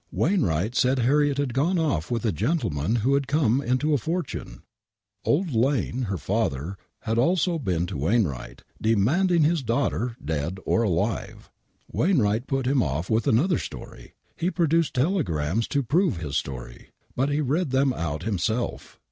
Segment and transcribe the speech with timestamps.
[0.11, 4.63] Wainwright said Harriet had gone off with a gentleman who had come into a fortune.
[5.23, 11.51] Old Lane,, her father, had also been to Wainwright, demanding his daughter, dead or alive.
[11.91, 14.15] Wainwright put him off with another story!
[14.35, 16.89] He produced telegrams to prove his story!
[17.15, 18.97] But he read them out himself.